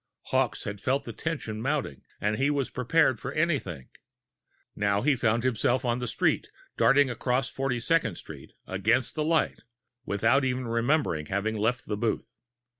Hawkes 0.29 0.63
had 0.63 0.81
felt 0.81 1.03
the 1.03 1.13
tension 1.13 1.61
mounting, 1.61 2.01
and 2.19 2.37
he 2.37 2.49
was 2.49 2.71
prepared 2.71 3.19
for 3.19 3.33
anything. 3.33 3.89
Now 4.75 5.03
he 5.03 5.15
found 5.15 5.43
himself 5.43 5.85
on 5.85 5.99
the 5.99 6.07
street, 6.07 6.49
darting 6.75 7.11
across 7.11 7.49
Forty 7.51 7.79
second 7.79 8.15
Street 8.15 8.53
against 8.65 9.13
the 9.13 9.23
light, 9.23 9.59
without 10.03 10.43
even 10.43 10.67
remembering 10.67 11.27
having 11.27 11.55
left 11.55 11.85
the 11.85 11.97
booth. 11.97 12.33